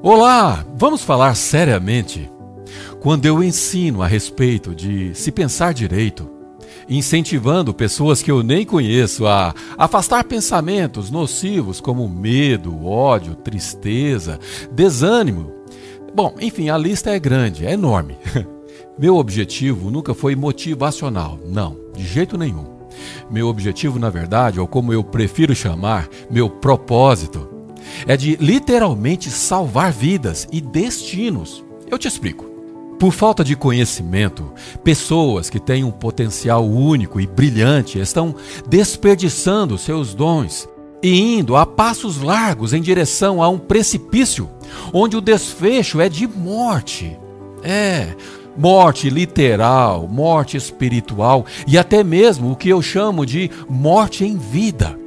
Olá, 0.00 0.64
vamos 0.76 1.02
falar 1.02 1.34
seriamente. 1.34 2.30
Quando 3.00 3.26
eu 3.26 3.42
ensino 3.42 4.00
a 4.00 4.06
respeito 4.06 4.72
de 4.72 5.12
se 5.12 5.32
pensar 5.32 5.74
direito, 5.74 6.30
incentivando 6.88 7.74
pessoas 7.74 8.22
que 8.22 8.30
eu 8.30 8.44
nem 8.44 8.64
conheço 8.64 9.26
a 9.26 9.52
afastar 9.76 10.22
pensamentos 10.22 11.10
nocivos 11.10 11.80
como 11.80 12.08
medo, 12.08 12.86
ódio, 12.86 13.34
tristeza, 13.34 14.38
desânimo. 14.70 15.52
Bom, 16.14 16.32
enfim, 16.40 16.68
a 16.68 16.78
lista 16.78 17.10
é 17.10 17.18
grande, 17.18 17.66
é 17.66 17.72
enorme. 17.72 18.16
Meu 18.96 19.16
objetivo 19.16 19.90
nunca 19.90 20.14
foi 20.14 20.36
motivacional, 20.36 21.40
não, 21.44 21.76
de 21.96 22.04
jeito 22.04 22.38
nenhum. 22.38 22.66
Meu 23.28 23.48
objetivo, 23.48 23.98
na 23.98 24.10
verdade, 24.10 24.60
ou 24.60 24.68
como 24.68 24.92
eu 24.92 25.02
prefiro 25.02 25.56
chamar, 25.56 26.08
meu 26.30 26.48
propósito, 26.48 27.57
é 28.06 28.16
de 28.16 28.36
literalmente 28.36 29.30
salvar 29.30 29.92
vidas 29.92 30.46
e 30.52 30.60
destinos. 30.60 31.64
Eu 31.90 31.98
te 31.98 32.08
explico. 32.08 32.44
Por 32.98 33.12
falta 33.12 33.44
de 33.44 33.54
conhecimento, 33.54 34.52
pessoas 34.82 35.48
que 35.48 35.60
têm 35.60 35.84
um 35.84 35.90
potencial 35.90 36.66
único 36.66 37.20
e 37.20 37.26
brilhante 37.26 38.00
estão 38.00 38.34
desperdiçando 38.68 39.78
seus 39.78 40.14
dons 40.14 40.68
e 41.00 41.38
indo 41.38 41.54
a 41.54 41.64
passos 41.64 42.20
largos 42.20 42.72
em 42.72 42.82
direção 42.82 43.40
a 43.40 43.48
um 43.48 43.58
precipício, 43.58 44.50
onde 44.92 45.16
o 45.16 45.20
desfecho 45.20 46.00
é 46.00 46.08
de 46.08 46.26
morte. 46.26 47.16
É, 47.62 48.16
morte 48.56 49.08
literal, 49.08 50.08
morte 50.08 50.56
espiritual 50.56 51.46
e 51.68 51.78
até 51.78 52.02
mesmo 52.02 52.50
o 52.50 52.56
que 52.56 52.68
eu 52.68 52.82
chamo 52.82 53.24
de 53.24 53.48
morte 53.68 54.24
em 54.24 54.36
vida. 54.36 54.98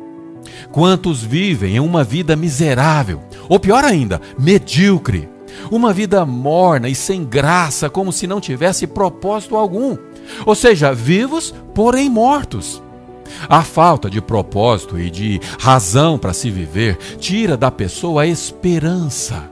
Quantos 0.72 1.24
vivem 1.24 1.76
em 1.76 1.80
uma 1.80 2.04
vida 2.04 2.36
miserável, 2.36 3.22
ou 3.50 3.60
pior 3.60 3.84
ainda, 3.84 4.22
medíocre, 4.38 5.30
uma 5.70 5.94
vida 5.94 6.26
morna 6.26 6.90
e 6.90 6.96
sem 6.96 7.24
graça, 7.24 7.90
como 7.90 8.12
se 8.12 8.28
não 8.28 8.42
tivesse 8.42 8.88
propósito 8.88 9.56
algum, 9.56 9.98
ou 10.46 10.56
seja, 10.56 10.94
vivos, 10.94 11.54
porém 11.74 12.10
mortos. 12.10 12.82
A 13.48 13.64
falta 13.64 14.10
de 14.10 14.22
propósito 14.22 15.00
e 15.00 15.10
de 15.10 15.40
razão 15.60 16.18
para 16.18 16.34
se 16.34 16.50
viver 16.50 16.98
tira 17.18 17.56
da 17.56 17.72
pessoa 17.72 18.24
a 18.24 18.28
esperança. 18.28 19.50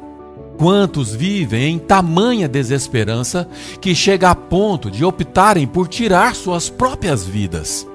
Quantos 0.58 1.16
vivem 1.16 1.76
em 1.76 1.80
tamanha 1.80 2.46
desesperança 2.46 3.48
que 3.80 3.96
chega 3.96 4.30
a 4.30 4.36
ponto 4.36 4.92
de 4.92 5.06
optarem 5.06 5.66
por 5.66 5.88
tirar 5.88 6.36
suas 6.36 6.70
próprias 6.70 7.26
vidas? 7.26 7.88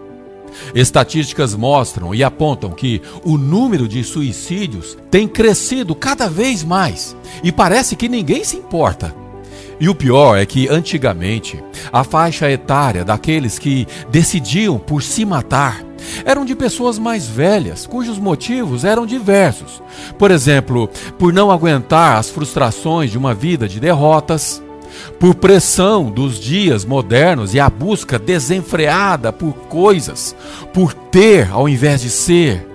Estatísticas 0.75 1.55
mostram 1.55 2.15
e 2.15 2.23
apontam 2.23 2.71
que 2.71 3.01
o 3.25 3.37
número 3.37 3.89
de 3.89 4.03
suicídios 4.05 4.97
tem 5.11 5.27
crescido 5.29 5.95
cada 5.95 6.29
vez 6.29 6.63
mais 6.65 7.17
e 7.43 7.53
parece 7.53 7.97
que 7.97 8.09
ninguém 8.09 8.45
se 8.45 8.57
importa. 8.57 9.15
E 9.81 9.89
o 9.89 9.95
pior 9.95 10.37
é 10.37 10.47
que, 10.47 10.69
antigamente, 10.69 11.63
a 11.93 12.05
faixa 12.05 12.51
etária 12.51 13.05
daqueles 13.05 13.59
que 13.59 13.87
decidiam 14.11 14.79
por 14.79 15.03
se 15.03 15.25
matar 15.25 15.85
eram 16.25 16.45
de 16.45 16.55
pessoas 16.55 16.99
mais 16.99 17.27
velhas, 17.27 17.87
cujos 17.87 18.19
motivos 18.19 18.85
eram 18.85 19.07
diversos. 19.07 19.83
Por 20.19 20.31
exemplo, 20.31 20.89
por 21.19 21.33
não 21.33 21.51
aguentar 21.51 22.19
as 22.19 22.31
frustrações 22.31 23.11
de 23.11 23.19
uma 23.19 23.35
vida 23.35 23.69
de 23.69 23.81
derrotas, 23.81 24.63
por 25.19 25.35
pressão 25.35 26.11
dos 26.11 26.39
dias 26.39 26.85
modernos 26.85 27.55
e 27.55 27.61
a 27.61 27.69
busca 27.69 28.19
desenfreada 28.19 29.33
por 29.33 29.53
coisas, 29.69 30.35
por 30.73 30.93
ter 30.93 31.51
ao 31.51 31.69
invés 31.69 32.01
de 32.01 32.11
ser, 32.11 32.67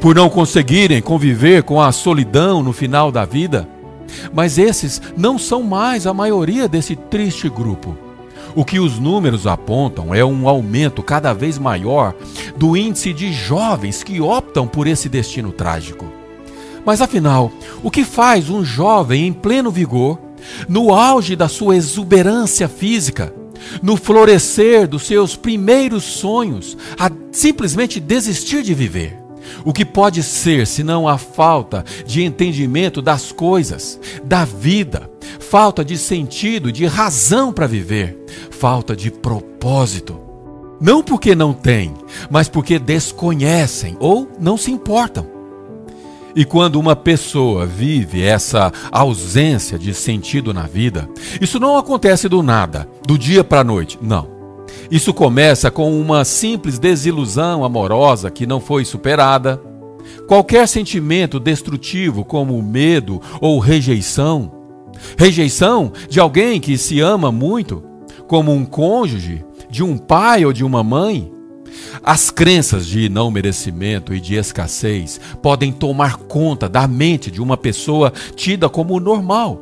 por 0.00 0.14
não 0.14 0.28
conseguirem 0.28 1.00
conviver 1.00 1.62
com 1.62 1.80
a 1.80 1.92
solidão 1.92 2.62
no 2.62 2.72
final 2.72 3.10
da 3.10 3.24
vida. 3.24 3.68
Mas 4.32 4.58
esses 4.58 5.00
não 5.16 5.38
são 5.38 5.62
mais 5.62 6.06
a 6.06 6.14
maioria 6.14 6.68
desse 6.68 6.96
triste 6.96 7.48
grupo. 7.48 7.96
O 8.54 8.64
que 8.64 8.80
os 8.80 8.98
números 8.98 9.46
apontam 9.46 10.14
é 10.14 10.24
um 10.24 10.48
aumento 10.48 11.02
cada 11.02 11.32
vez 11.32 11.58
maior 11.58 12.14
do 12.56 12.76
índice 12.76 13.12
de 13.12 13.32
jovens 13.32 14.02
que 14.02 14.20
optam 14.20 14.66
por 14.66 14.86
esse 14.86 15.08
destino 15.08 15.52
trágico. 15.52 16.06
Mas 16.84 17.00
afinal, 17.00 17.52
o 17.82 17.90
que 17.90 18.04
faz 18.04 18.50
um 18.50 18.64
jovem 18.64 19.26
em 19.26 19.32
pleno 19.32 19.70
vigor 19.70 20.18
no 20.68 20.94
auge 20.94 21.36
da 21.36 21.48
sua 21.48 21.76
exuberância 21.76 22.68
física, 22.68 23.32
no 23.82 23.96
florescer 23.96 24.88
dos 24.88 25.02
seus 25.02 25.36
primeiros 25.36 26.04
sonhos, 26.04 26.76
a 26.98 27.10
simplesmente 27.32 28.00
desistir 28.00 28.62
de 28.62 28.74
viver. 28.74 29.18
O 29.64 29.72
que 29.72 29.84
pode 29.84 30.22
ser 30.22 30.66
senão 30.66 31.08
a 31.08 31.18
falta 31.18 31.84
de 32.06 32.22
entendimento 32.22 33.02
das 33.02 33.32
coisas, 33.32 33.98
da 34.22 34.44
vida, 34.44 35.10
falta 35.38 35.84
de 35.84 35.98
sentido, 35.98 36.70
de 36.70 36.86
razão 36.86 37.52
para 37.52 37.66
viver, 37.66 38.16
falta 38.50 38.94
de 38.94 39.10
propósito. 39.10 40.20
Não 40.80 41.02
porque 41.02 41.34
não 41.34 41.52
têm, 41.52 41.92
mas 42.30 42.48
porque 42.48 42.78
desconhecem 42.78 43.96
ou 44.00 44.30
não 44.40 44.56
se 44.56 44.70
importam. 44.70 45.39
E 46.34 46.44
quando 46.44 46.76
uma 46.78 46.94
pessoa 46.94 47.66
vive 47.66 48.22
essa 48.22 48.72
ausência 48.92 49.78
de 49.78 49.92
sentido 49.92 50.54
na 50.54 50.62
vida, 50.62 51.08
isso 51.40 51.58
não 51.58 51.76
acontece 51.76 52.28
do 52.28 52.42
nada, 52.42 52.88
do 53.06 53.18
dia 53.18 53.42
para 53.42 53.60
a 53.60 53.64
noite, 53.64 53.98
não. 54.00 54.28
Isso 54.90 55.12
começa 55.12 55.70
com 55.70 56.00
uma 56.00 56.24
simples 56.24 56.78
desilusão 56.78 57.64
amorosa 57.64 58.30
que 58.30 58.46
não 58.46 58.60
foi 58.60 58.84
superada, 58.84 59.60
qualquer 60.26 60.68
sentimento 60.68 61.40
destrutivo 61.40 62.24
como 62.24 62.60
medo 62.62 63.20
ou 63.40 63.58
rejeição, 63.58 64.52
rejeição 65.16 65.92
de 66.08 66.20
alguém 66.20 66.60
que 66.60 66.78
se 66.78 67.00
ama 67.00 67.32
muito, 67.32 67.82
como 68.26 68.52
um 68.52 68.64
cônjuge, 68.64 69.44
de 69.68 69.82
um 69.82 69.96
pai 69.96 70.44
ou 70.44 70.52
de 70.52 70.64
uma 70.64 70.82
mãe, 70.82 71.30
as 72.02 72.30
crenças 72.30 72.86
de 72.86 73.08
não 73.08 73.30
merecimento 73.30 74.14
e 74.14 74.20
de 74.20 74.34
escassez 74.34 75.20
podem 75.42 75.72
tomar 75.72 76.16
conta 76.16 76.68
da 76.68 76.86
mente 76.86 77.30
de 77.30 77.40
uma 77.40 77.56
pessoa 77.56 78.12
tida 78.34 78.68
como 78.68 78.98
normal. 79.00 79.60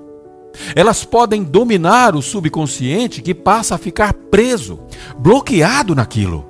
Elas 0.74 1.04
podem 1.04 1.42
dominar 1.42 2.16
o 2.16 2.22
subconsciente 2.22 3.22
que 3.22 3.34
passa 3.34 3.74
a 3.74 3.78
ficar 3.78 4.12
preso, 4.12 4.80
bloqueado 5.18 5.94
naquilo. 5.94 6.46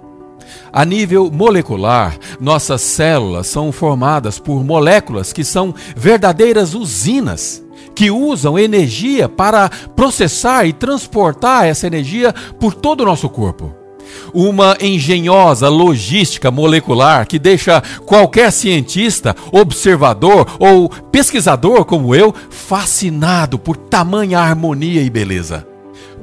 A 0.73 0.85
nível 0.85 1.31
molecular, 1.31 2.17
nossas 2.41 2.81
células 2.81 3.47
são 3.47 3.73
formadas 3.73 4.39
por 4.39 4.65
moléculas 4.65 5.33
que 5.33 5.45
são 5.45 5.75
verdadeiras 5.97 6.75
usinas, 6.75 7.63
que 7.95 8.11
usam 8.11 8.59
energia 8.59 9.29
para 9.29 9.69
processar 9.97 10.65
e 10.67 10.73
transportar 10.73 11.67
essa 11.67 11.87
energia 11.87 12.33
por 12.59 12.75
todo 12.75 13.03
o 13.03 13.05
nosso 13.05 13.29
corpo 13.29 13.88
uma 14.33 14.77
engenhosa 14.81 15.69
logística 15.69 16.51
molecular 16.51 17.27
que 17.27 17.39
deixa 17.39 17.83
qualquer 18.05 18.51
cientista, 18.53 19.35
observador 19.53 20.47
ou 20.59 20.89
pesquisador 20.89 21.85
como 21.85 22.15
eu 22.15 22.35
fascinado 22.51 23.59
por 23.59 23.77
tamanha 23.77 24.41
harmonia 24.41 25.03
e 25.03 25.11
beleza. 25.11 25.67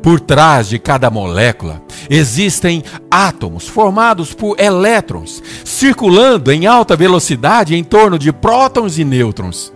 Por 0.02 0.20
trás 0.20 0.70
de 0.70 0.78
cada 0.78 1.10
molécula 1.10 1.82
existem 2.10 2.84
átomos 3.10 3.68
formados 3.68 4.34
por 4.36 4.60
elétrons 4.60 5.42
circulando 5.64 6.52
em 6.52 6.68
alta 6.68 6.96
velocidade 6.96 7.76
em 7.76 7.84
torno 7.84 8.20
de 8.20 8.32
prótons 8.32 9.00
e 9.00 9.04
nêutrons. 9.04 9.74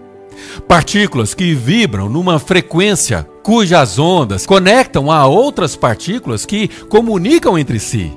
Partículas 0.67 1.33
que 1.33 1.55
vibram 1.55 2.07
numa 2.07 2.37
frequência 2.37 3.27
cujas 3.49 3.97
ondas 3.97 4.45
conectam 4.45 5.11
a 5.11 5.25
outras 5.25 5.75
partículas 5.75 6.45
que 6.45 6.67
comunicam 6.67 7.57
entre 7.57 7.79
si, 7.79 8.13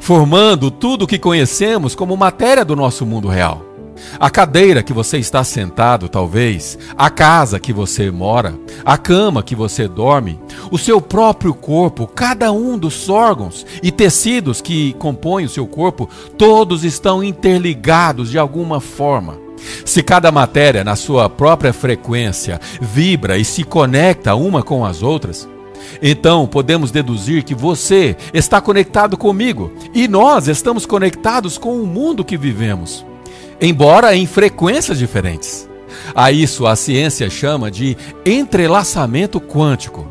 formando 0.00 0.68
tudo 0.68 1.04
o 1.04 1.06
que 1.06 1.16
conhecemos 1.16 1.94
como 1.94 2.16
matéria 2.16 2.64
do 2.64 2.74
nosso 2.74 3.06
mundo 3.06 3.28
real. 3.28 3.64
A 4.18 4.28
cadeira 4.28 4.82
que 4.82 4.92
você 4.92 5.16
está 5.16 5.44
sentado, 5.44 6.08
talvez, 6.08 6.76
a 6.98 7.08
casa 7.08 7.60
que 7.60 7.72
você 7.72 8.10
mora, 8.10 8.52
a 8.84 8.98
cama 8.98 9.44
que 9.44 9.54
você 9.54 9.86
dorme, 9.86 10.40
o 10.72 10.76
seu 10.76 11.00
próprio 11.00 11.54
corpo, 11.54 12.08
cada 12.08 12.50
um 12.50 12.76
dos 12.76 13.08
órgãos 13.08 13.64
e 13.80 13.92
tecidos 13.92 14.60
que 14.60 14.94
compõem 14.94 15.44
o 15.44 15.48
seu 15.48 15.68
corpo, 15.68 16.10
todos 16.36 16.82
estão 16.82 17.22
interligados 17.22 18.28
de 18.28 18.40
alguma 18.40 18.80
forma. 18.80 19.43
Se 19.84 20.02
cada 20.02 20.30
matéria, 20.30 20.84
na 20.84 20.96
sua 20.96 21.28
própria 21.28 21.72
frequência, 21.72 22.60
vibra 22.80 23.38
e 23.38 23.44
se 23.44 23.64
conecta 23.64 24.34
uma 24.34 24.62
com 24.62 24.84
as 24.84 25.02
outras, 25.02 25.48
então 26.02 26.46
podemos 26.46 26.90
deduzir 26.90 27.44
que 27.44 27.54
você 27.54 28.16
está 28.32 28.60
conectado 28.60 29.16
comigo 29.16 29.72
e 29.94 30.08
nós 30.08 30.48
estamos 30.48 30.86
conectados 30.86 31.58
com 31.58 31.80
o 31.80 31.86
mundo 31.86 32.24
que 32.24 32.36
vivemos, 32.36 33.04
embora 33.60 34.14
em 34.16 34.26
frequências 34.26 34.98
diferentes. 34.98 35.68
A 36.14 36.32
isso 36.32 36.66
a 36.66 36.76
ciência 36.76 37.30
chama 37.30 37.70
de 37.70 37.96
entrelaçamento 38.24 39.40
quântico, 39.40 40.06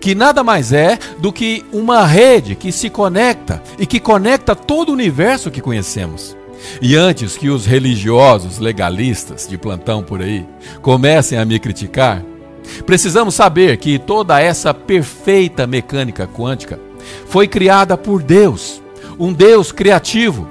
que 0.00 0.14
nada 0.14 0.42
mais 0.42 0.72
é 0.72 0.98
do 1.18 1.32
que 1.32 1.64
uma 1.72 2.06
rede 2.06 2.54
que 2.54 2.70
se 2.70 2.90
conecta 2.90 3.62
e 3.78 3.86
que 3.86 4.00
conecta 4.00 4.54
todo 4.54 4.90
o 4.90 4.92
universo 4.92 5.50
que 5.50 5.60
conhecemos. 5.60 6.37
E 6.80 6.96
antes 6.96 7.36
que 7.36 7.48
os 7.48 7.66
religiosos 7.66 8.58
legalistas 8.58 9.46
de 9.46 9.56
plantão 9.56 10.02
por 10.02 10.20
aí 10.22 10.46
comecem 10.82 11.38
a 11.38 11.44
me 11.44 11.58
criticar, 11.58 12.24
Precisamos 12.84 13.34
saber 13.34 13.76
que 13.76 13.98
toda 13.98 14.40
essa 14.40 14.72
perfeita 14.72 15.66
mecânica 15.66 16.26
quântica 16.26 16.78
foi 17.26 17.48
criada 17.48 17.96
por 17.96 18.22
Deus, 18.22 18.82
um 19.18 19.32
Deus 19.32 19.72
criativo, 19.72 20.48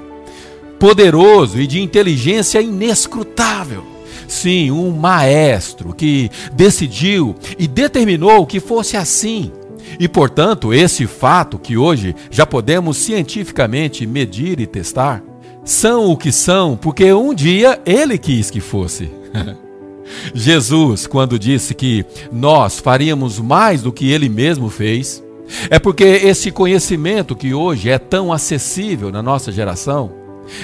poderoso 0.78 1.60
e 1.60 1.66
de 1.66 1.80
inteligência 1.80 2.60
inescrutável. 2.60 3.84
Sim, 4.26 4.70
um 4.70 4.90
maestro 4.90 5.94
que 5.94 6.30
decidiu 6.52 7.34
e 7.58 7.66
determinou 7.66 8.46
que 8.46 8.60
fosse 8.60 8.96
assim. 8.96 9.50
E, 9.98 10.06
portanto, 10.06 10.74
esse 10.74 11.06
fato 11.06 11.58
que 11.58 11.78
hoje 11.78 12.14
já 12.30 12.44
podemos 12.44 12.98
cientificamente 12.98 14.06
medir 14.06 14.60
e 14.60 14.66
testar, 14.66 15.22
são 15.68 16.10
o 16.10 16.16
que 16.16 16.32
são 16.32 16.78
porque 16.78 17.12
um 17.12 17.34
dia 17.34 17.78
ele 17.84 18.16
quis 18.16 18.50
que 18.50 18.58
fosse. 18.58 19.10
Jesus, 20.34 21.06
quando 21.06 21.38
disse 21.38 21.74
que 21.74 22.06
nós 22.32 22.78
faríamos 22.78 23.38
mais 23.38 23.82
do 23.82 23.92
que 23.92 24.10
ele 24.10 24.30
mesmo 24.30 24.70
fez, 24.70 25.22
é 25.68 25.78
porque 25.78 26.04
esse 26.04 26.50
conhecimento 26.50 27.36
que 27.36 27.52
hoje 27.52 27.90
é 27.90 27.98
tão 27.98 28.32
acessível 28.32 29.12
na 29.12 29.22
nossa 29.22 29.52
geração, 29.52 30.10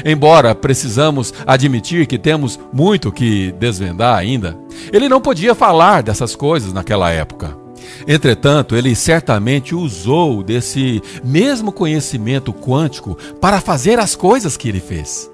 embora 0.07 0.55
precisamos 0.55 1.35
admitir 1.47 2.07
que 2.07 2.19
temos 2.19 2.59
muito 2.73 3.13
que 3.13 3.53
desvendar 3.53 4.17
ainda, 4.17 4.57
ele 4.91 5.07
não 5.07 5.21
podia 5.21 5.55
falar 5.55 6.03
dessas 6.03 6.35
coisas 6.35 6.73
naquela 6.73 7.11
época. 7.11 7.64
Entretanto, 8.07 8.77
ele 8.77 8.95
certamente 8.95 9.75
usou 9.75 10.43
desse 10.43 11.03
mesmo 11.23 11.73
conhecimento 11.73 12.53
quântico 12.53 13.17
para 13.41 13.61
fazer 13.61 13.99
as 13.99 14.15
coisas 14.15 14.57
que 14.57 14.69
ele 14.69 14.81
fez. 14.81 15.31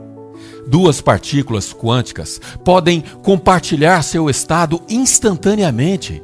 Duas 0.66 1.00
partículas 1.00 1.72
quânticas 1.72 2.40
podem 2.64 3.02
compartilhar 3.22 4.02
seu 4.02 4.30
estado 4.30 4.80
instantaneamente, 4.88 6.22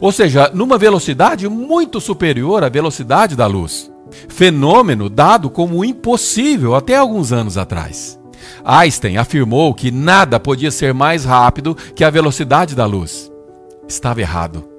ou 0.00 0.12
seja, 0.12 0.50
numa 0.52 0.76
velocidade 0.76 1.48
muito 1.48 2.00
superior 2.00 2.62
à 2.64 2.68
velocidade 2.68 3.36
da 3.36 3.46
luz. 3.46 3.90
Fenômeno 4.28 5.08
dado 5.08 5.50
como 5.50 5.84
impossível 5.84 6.74
até 6.74 6.96
alguns 6.96 7.32
anos 7.32 7.56
atrás. 7.56 8.18
Einstein 8.64 9.16
afirmou 9.16 9.74
que 9.74 9.90
nada 9.90 10.38
podia 10.38 10.70
ser 10.70 10.94
mais 10.94 11.24
rápido 11.24 11.76
que 11.94 12.04
a 12.04 12.10
velocidade 12.10 12.74
da 12.74 12.86
luz. 12.86 13.30
Estava 13.88 14.20
errado. 14.20 14.75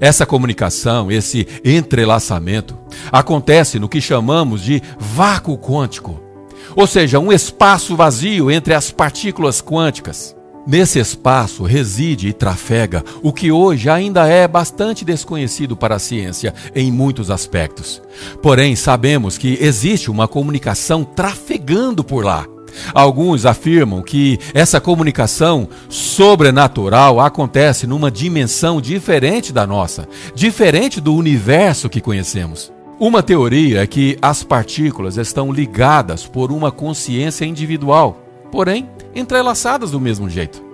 Essa 0.00 0.26
comunicação, 0.26 1.10
esse 1.10 1.46
entrelaçamento, 1.64 2.76
acontece 3.10 3.78
no 3.78 3.88
que 3.88 4.00
chamamos 4.00 4.62
de 4.62 4.82
vácuo 4.98 5.56
quântico 5.56 6.26
ou 6.74 6.86
seja, 6.86 7.18
um 7.18 7.32
espaço 7.32 7.96
vazio 7.96 8.50
entre 8.50 8.74
as 8.74 8.90
partículas 8.90 9.62
quânticas. 9.62 10.36
Nesse 10.66 10.98
espaço 10.98 11.62
reside 11.62 12.28
e 12.28 12.32
trafega 12.32 13.04
o 13.22 13.32
que 13.32 13.52
hoje 13.52 13.88
ainda 13.88 14.26
é 14.26 14.48
bastante 14.48 15.04
desconhecido 15.04 15.76
para 15.76 15.94
a 15.94 16.00
ciência 16.00 16.52
em 16.74 16.90
muitos 16.90 17.30
aspectos. 17.30 18.02
Porém, 18.42 18.74
sabemos 18.74 19.38
que 19.38 19.56
existe 19.60 20.10
uma 20.10 20.26
comunicação 20.26 21.04
trafegando 21.04 22.02
por 22.02 22.24
lá. 22.24 22.55
Alguns 22.92 23.46
afirmam 23.46 24.02
que 24.02 24.38
essa 24.54 24.80
comunicação 24.80 25.68
sobrenatural 25.88 27.20
acontece 27.20 27.86
numa 27.86 28.10
dimensão 28.10 28.80
diferente 28.80 29.52
da 29.52 29.66
nossa, 29.66 30.08
diferente 30.34 31.00
do 31.00 31.14
universo 31.14 31.88
que 31.88 32.00
conhecemos. 32.00 32.72
Uma 32.98 33.22
teoria 33.22 33.82
é 33.82 33.86
que 33.86 34.16
as 34.22 34.42
partículas 34.42 35.18
estão 35.18 35.52
ligadas 35.52 36.26
por 36.26 36.50
uma 36.50 36.72
consciência 36.72 37.44
individual, 37.44 38.22
porém 38.50 38.88
entrelaçadas 39.14 39.90
do 39.90 40.00
mesmo 40.00 40.30
jeito. 40.30 40.65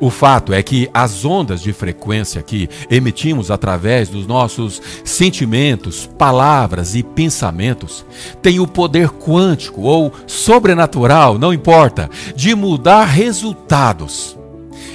O 0.00 0.10
fato 0.10 0.52
é 0.52 0.62
que 0.62 0.88
as 0.92 1.24
ondas 1.24 1.60
de 1.60 1.72
frequência 1.72 2.42
que 2.42 2.68
emitimos 2.90 3.50
através 3.50 4.08
dos 4.08 4.26
nossos 4.26 4.80
sentimentos, 5.04 6.08
palavras 6.18 6.94
e 6.94 7.02
pensamentos 7.02 8.04
têm 8.42 8.60
o 8.60 8.66
poder 8.66 9.10
quântico 9.10 9.82
ou 9.82 10.12
sobrenatural, 10.26 11.38
não 11.38 11.52
importa, 11.52 12.10
de 12.34 12.54
mudar 12.54 13.04
resultados. 13.04 14.36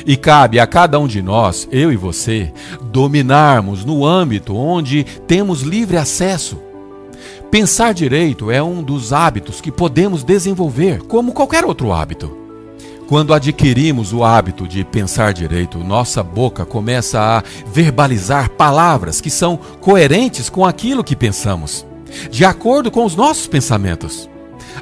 E 0.05 0.17
cabe 0.17 0.59
a 0.59 0.67
cada 0.67 0.99
um 0.99 1.07
de 1.07 1.21
nós, 1.21 1.67
eu 1.71 1.91
e 1.91 1.95
você, 1.95 2.51
dominarmos 2.91 3.85
no 3.85 4.05
âmbito 4.05 4.55
onde 4.55 5.05
temos 5.27 5.61
livre 5.61 5.95
acesso 5.95 6.57
Pensar 7.53 7.93
direito 7.93 8.49
é 8.49 8.63
um 8.63 8.81
dos 8.81 9.13
hábitos 9.13 9.61
que 9.61 9.71
podemos 9.71 10.23
desenvolver, 10.23 11.03
como 11.03 11.33
qualquer 11.33 11.63
outro 11.63 11.93
hábito. 11.93 12.42
Quando 13.07 13.33
adquirimos 13.33 14.13
o 14.13 14.23
hábito 14.23 14.67
de 14.67 14.83
pensar 14.83 15.33
direito, 15.33 15.77
nossa 15.79 16.23
boca 16.23 16.65
começa 16.65 17.19
a 17.19 17.43
verbalizar 17.67 18.49
palavras 18.51 19.19
que 19.19 19.29
são 19.29 19.57
coerentes 19.81 20.49
com 20.49 20.65
aquilo 20.65 21.03
que 21.03 21.15
pensamos, 21.15 21.85
de 22.31 22.45
acordo 22.45 22.89
com 22.89 23.03
os 23.03 23.15
nossos 23.15 23.45
pensamentos. 23.45 24.29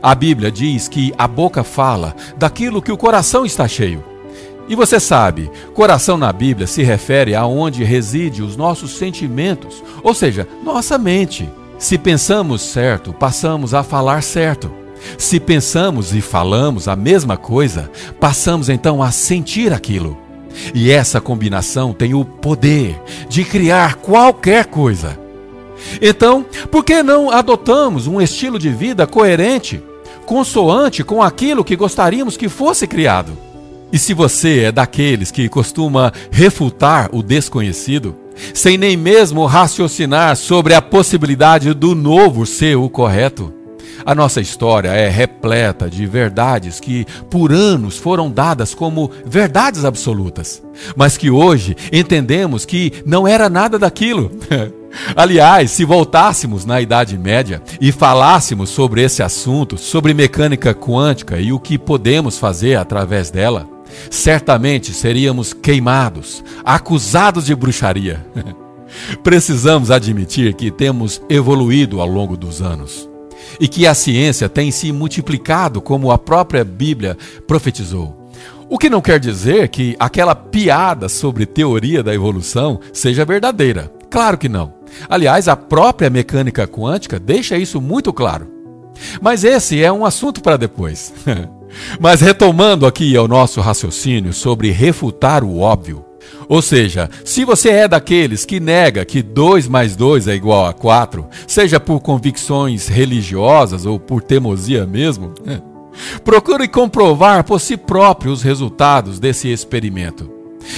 A 0.02 0.14
Bíblia 0.14 0.52
diz 0.52 0.88
que 0.88 1.14
a 1.18 1.28
boca 1.28 1.64
fala 1.64 2.16
daquilo 2.38 2.82
que 2.82 2.92
o 2.92 2.98
coração 2.98 3.46
está 3.46 3.68
cheio. 3.68 4.04
E 4.70 4.76
você 4.76 5.00
sabe, 5.00 5.52
coração 5.74 6.16
na 6.16 6.32
Bíblia 6.32 6.68
se 6.68 6.84
refere 6.84 7.36
a 7.36 7.46
onde 7.46 7.84
reside 7.84 8.44
os 8.44 8.56
nossos 8.56 8.98
sentimentos, 8.98 9.84
ou 10.04 10.14
seja, 10.14 10.48
nossa 10.64 10.98
mente. 10.98 11.50
Se 11.78 11.98
pensamos 11.98 12.62
certo, 12.62 13.12
passamos 13.12 13.74
a 13.74 13.82
falar 13.84 14.22
certo. 14.22 14.81
Se 15.18 15.40
pensamos 15.40 16.14
e 16.14 16.22
falamos 16.22 16.88
a 16.88 16.96
mesma 16.96 17.38
coisa, 17.38 17.90
passamos 18.20 18.70
então 18.70 19.02
a 19.02 19.12
sentir 19.12 19.74
aquilo. 19.74 20.18
E 20.74 20.92
essa 20.92 21.22
combinação 21.22 21.94
tem 21.94 22.14
o 22.14 22.26
poder 22.26 23.02
de 23.30 23.44
criar 23.44 23.96
qualquer 23.96 24.66
coisa. 24.66 25.18
Então, 26.02 26.46
por 26.70 26.84
que 26.84 27.02
não 27.02 27.32
adotamos 27.32 28.08
um 28.08 28.22
estilo 28.22 28.60
de 28.60 28.70
vida 28.70 29.08
coerente, 29.08 29.82
consoante 30.26 31.04
com 31.04 31.22
aquilo 31.22 31.64
que 31.64 31.76
gostaríamos 31.76 32.38
que 32.38 32.48
fosse 32.48 32.86
criado? 32.86 33.32
E 33.92 34.00
se 34.00 34.14
você 34.14 34.62
é 34.66 34.72
daqueles 34.72 35.32
que 35.32 35.50
costuma 35.50 36.14
refutar 36.32 37.10
o 37.12 37.22
desconhecido, 37.22 38.16
sem 38.54 38.78
nem 38.78 38.96
mesmo 38.96 39.46
raciocinar 39.46 40.36
sobre 40.38 40.74
a 40.74 40.82
possibilidade 40.82 41.74
do 41.74 41.94
novo 41.94 42.46
ser 42.46 42.78
o 42.78 42.90
correto. 42.90 43.61
A 44.06 44.16
nossa 44.16 44.42
história 44.42 44.90
é 44.90 45.10
repleta 45.10 45.90
de 45.90 46.06
verdades 46.06 46.80
que 46.80 47.06
por 47.30 47.52
anos 47.52 47.98
foram 47.98 48.32
dadas 48.32 48.74
como 48.74 49.12
verdades 49.26 49.86
absolutas, 49.86 50.62
mas 50.96 51.18
que 51.18 51.30
hoje 51.30 51.76
entendemos 51.92 52.66
que 52.66 52.94
não 53.06 53.28
era 53.28 53.50
nada 53.50 53.78
daquilo. 53.78 54.32
Aliás, 55.16 55.72
se 55.72 55.86
voltássemos 55.86 56.66
na 56.66 56.82
Idade 56.82 57.18
Média 57.18 57.62
e 57.80 57.92
falássemos 57.92 58.70
sobre 58.70 59.02
esse 59.02 59.24
assunto, 59.24 59.78
sobre 59.78 60.14
mecânica 60.14 60.74
quântica 60.74 61.40
e 61.40 61.54
o 61.54 61.60
que 61.60 61.78
podemos 61.78 62.38
fazer 62.38 62.76
através 62.76 63.30
dela, 63.30 63.68
certamente 64.10 64.94
seríamos 64.94 65.54
queimados, 65.54 66.44
acusados 66.64 67.46
de 67.46 67.56
bruxaria. 67.56 68.26
Precisamos 69.24 69.90
admitir 69.90 70.54
que 70.54 70.70
temos 70.70 71.22
evoluído 71.30 72.02
ao 72.02 72.08
longo 72.08 72.36
dos 72.36 72.62
anos 72.62 73.11
e 73.60 73.68
que 73.68 73.86
a 73.88 73.94
ciência 73.94 74.50
tem 74.50 74.72
se 74.72 74.92
multiplicado 74.92 75.82
como 75.82 76.12
a 76.12 76.18
própria 76.18 76.64
Bíblia 76.64 77.18
profetizou. 77.48 78.22
O 78.70 78.78
que 78.78 78.90
não 78.90 79.02
quer 79.02 79.20
dizer 79.20 79.68
que 79.68 79.96
aquela 80.00 80.34
piada 80.34 81.10
sobre 81.10 81.46
teoria 81.46 82.02
da 82.02 82.14
evolução 82.14 82.80
seja 82.94 83.26
verdadeira. 83.26 83.92
Claro 84.10 84.38
que 84.38 84.48
não. 84.48 84.74
Aliás, 85.10 85.48
a 85.48 85.56
própria 85.56 86.10
mecânica 86.10 86.66
quântica 86.66 87.20
deixa 87.20 87.58
isso 87.58 87.82
muito 87.82 88.14
claro. 88.14 88.48
Mas 89.22 89.44
esse 89.44 89.84
é 89.84 89.92
um 89.92 90.06
assunto 90.06 90.42
para 90.42 90.58
depois. 90.58 91.14
Mas 92.00 92.22
retomando 92.22 92.86
aqui 92.86 93.16
ao 93.16 93.28
nosso 93.28 93.62
raciocínio 93.62 94.34
sobre 94.34 94.72
refutar 94.72 95.44
o 95.44 95.60
óbvio. 95.60 96.06
Ou 96.48 96.62
seja, 96.62 97.10
se 97.24 97.46
você 97.46 97.70
é 97.70 97.88
daqueles 97.88 98.46
que 98.46 98.60
nega 98.60 99.06
que 99.06 99.22
2 99.22 99.68
mais 99.68 99.96
2 99.96 100.28
é 100.28 100.36
igual 100.36 100.66
a 100.66 100.74
4, 100.74 101.28
seja 101.48 101.80
por 101.80 102.00
convicções 102.02 102.88
religiosas 102.88 103.86
ou 103.86 104.00
por 104.00 104.22
teimosia 104.22 104.86
mesmo, 104.86 105.34
procure 106.24 106.68
comprovar 106.68 107.44
por 107.44 107.60
si 107.60 107.78
próprio 107.78 108.32
os 108.32 108.42
resultados 108.42 109.20
desse 109.20 109.50
experimento. 109.50 110.30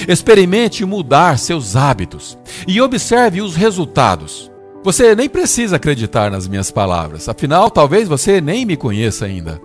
Experimente 0.08 0.84
mudar 0.84 1.38
seus 1.38 1.76
hábitos 1.76 2.38
e 2.66 2.80
observe 2.80 3.40
os 3.42 3.54
resultados. 3.54 4.50
Você 4.82 5.14
nem 5.14 5.28
precisa 5.28 5.76
acreditar 5.76 6.30
nas 6.30 6.46
minhas 6.46 6.70
palavras, 6.70 7.28
afinal, 7.28 7.70
talvez 7.70 8.06
você 8.06 8.40
nem 8.40 8.66
me 8.66 8.76
conheça 8.76 9.24
ainda. 9.24 9.60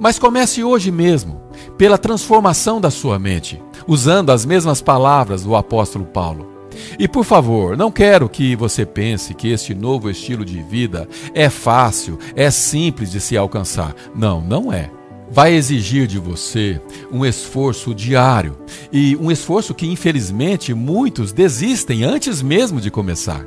Mas 0.00 0.18
comece 0.18 0.64
hoje 0.64 0.90
mesmo, 0.90 1.40
pela 1.76 1.98
transformação 1.98 2.80
da 2.80 2.90
sua 2.90 3.18
mente, 3.18 3.62
usando 3.86 4.30
as 4.30 4.44
mesmas 4.44 4.80
palavras 4.80 5.42
do 5.42 5.54
apóstolo 5.54 6.04
Paulo. 6.04 6.50
E 6.98 7.06
por 7.06 7.24
favor, 7.24 7.76
não 7.76 7.90
quero 7.90 8.28
que 8.28 8.56
você 8.56 8.86
pense 8.86 9.34
que 9.34 9.48
este 9.48 9.74
novo 9.74 10.10
estilo 10.10 10.44
de 10.44 10.62
vida 10.62 11.08
é 11.34 11.50
fácil, 11.50 12.18
é 12.34 12.50
simples 12.50 13.10
de 13.10 13.20
se 13.20 13.36
alcançar. 13.36 13.94
Não, 14.14 14.40
não 14.40 14.72
é. 14.72 14.90
vai 15.30 15.54
exigir 15.54 16.06
de 16.06 16.18
você 16.18 16.80
um 17.10 17.24
esforço 17.24 17.94
diário 17.94 18.56
e 18.92 19.16
um 19.16 19.30
esforço 19.30 19.74
que, 19.74 19.86
infelizmente, 19.86 20.74
muitos 20.74 21.32
desistem 21.32 22.04
antes 22.04 22.42
mesmo 22.42 22.80
de 22.80 22.90
começar. 22.90 23.44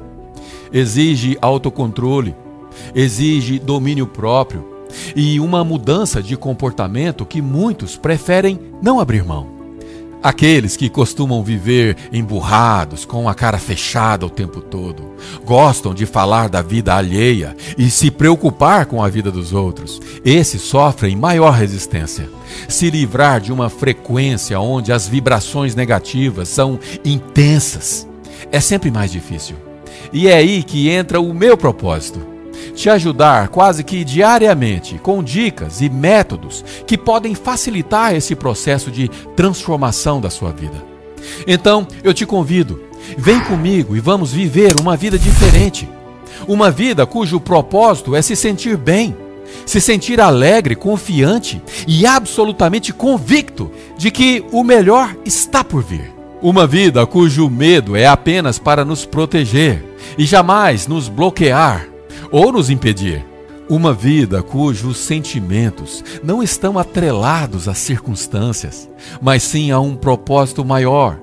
Exige 0.73 1.37
autocontrole, 1.41 2.35
exige 2.93 3.59
domínio 3.59 4.07
próprio 4.07 4.74
e 5.15 5.39
uma 5.39 5.63
mudança 5.63 6.21
de 6.21 6.35
comportamento 6.35 7.25
que 7.25 7.41
muitos 7.41 7.97
preferem 7.97 8.59
não 8.81 8.99
abrir 8.99 9.23
mão. 9.23 9.53
Aqueles 10.23 10.75
que 10.75 10.89
costumam 10.89 11.43
viver 11.43 11.95
emburrados, 12.11 13.05
com 13.05 13.29
a 13.29 13.35
cara 13.35 13.59
fechada 13.59 14.25
o 14.25 14.29
tempo 14.29 14.59
todo, 14.59 15.13
gostam 15.45 15.93
de 15.93 16.07
falar 16.07 16.49
da 16.49 16.63
vida 16.63 16.95
alheia 16.95 17.55
e 17.77 17.91
se 17.91 18.09
preocupar 18.09 18.87
com 18.87 19.03
a 19.03 19.07
vida 19.07 19.31
dos 19.31 19.53
outros, 19.53 20.01
esses 20.23 20.63
sofrem 20.63 21.15
maior 21.15 21.51
resistência. 21.51 22.27
Se 22.67 22.89
livrar 22.89 23.39
de 23.39 23.53
uma 23.53 23.69
frequência 23.69 24.59
onde 24.59 24.91
as 24.91 25.07
vibrações 25.07 25.75
negativas 25.75 26.49
são 26.49 26.79
intensas 27.03 28.07
é 28.51 28.59
sempre 28.59 28.91
mais 28.91 29.11
difícil. 29.11 29.55
E 30.11 30.27
é 30.27 30.35
aí 30.35 30.63
que 30.63 30.89
entra 30.89 31.19
o 31.19 31.33
meu 31.33 31.57
propósito 31.57 32.34
te 32.73 32.89
ajudar 32.89 33.47
quase 33.49 33.83
que 33.83 34.03
diariamente 34.03 34.97
com 34.97 35.23
dicas 35.23 35.81
e 35.81 35.89
métodos 35.89 36.63
que 36.85 36.97
podem 36.97 37.35
facilitar 37.35 38.15
esse 38.15 38.35
processo 38.35 38.91
de 38.91 39.09
transformação 39.35 40.19
da 40.19 40.29
sua 40.29 40.51
vida. 40.51 40.83
Então, 41.47 41.87
eu 42.03 42.13
te 42.13 42.25
convido, 42.25 42.81
vem 43.17 43.39
comigo 43.41 43.95
e 43.95 43.99
vamos 43.99 44.31
viver 44.31 44.79
uma 44.79 44.95
vida 44.95 45.17
diferente. 45.17 45.87
Uma 46.47 46.69
vida 46.69 47.05
cujo 47.05 47.39
propósito 47.39 48.15
é 48.15 48.21
se 48.21 48.35
sentir 48.35 48.77
bem, 48.77 49.15
se 49.65 49.79
sentir 49.79 50.19
alegre, 50.19 50.75
confiante 50.75 51.61
e 51.87 52.05
absolutamente 52.05 52.93
convicto 52.93 53.71
de 53.97 54.11
que 54.11 54.43
o 54.51 54.63
melhor 54.63 55.15
está 55.25 55.63
por 55.63 55.83
vir. 55.83 56.13
Uma 56.41 56.67
vida 56.67 57.05
cujo 57.05 57.49
medo 57.49 57.95
é 57.95 58.05
apenas 58.05 58.59
para 58.59 58.85
nos 58.85 59.05
proteger 59.05 59.83
e 60.17 60.25
jamais 60.25 60.85
nos 60.85 61.07
bloquear 61.07 61.87
ou 62.35 62.51
nos 62.51 62.69
impedir. 62.69 63.25
Uma 63.69 63.93
vida 63.93 64.43
cujos 64.43 64.97
sentimentos 64.97 66.03
não 66.21 66.43
estão 66.43 66.77
atrelados 66.77 67.69
às 67.69 67.77
circunstâncias, 67.77 68.89
mas 69.21 69.41
sim 69.41 69.71
a 69.71 69.79
um 69.79 69.95
propósito 69.95 70.65
maior. 70.65 71.17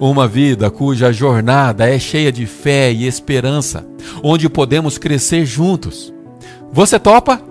Uma 0.00 0.28
vida 0.28 0.70
cuja 0.70 1.12
jornada 1.12 1.90
é 1.90 1.98
cheia 1.98 2.30
de 2.30 2.46
fé 2.46 2.92
e 2.92 3.08
esperança, 3.08 3.84
onde 4.22 4.48
podemos 4.48 4.98
crescer 4.98 5.44
juntos. 5.44 6.14
Você 6.72 6.96
topa? 6.96 7.42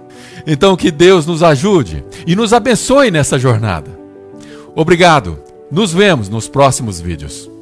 Então 0.47 0.77
que 0.77 0.89
Deus 0.89 1.25
nos 1.25 1.43
ajude 1.43 2.01
e 2.25 2.33
nos 2.33 2.53
abençoe 2.53 3.11
nessa 3.11 3.37
jornada. 3.37 3.91
Obrigado. 4.73 5.37
Nos 5.69 5.91
vemos 5.91 6.29
nos 6.29 6.47
próximos 6.47 7.01
vídeos. 7.01 7.54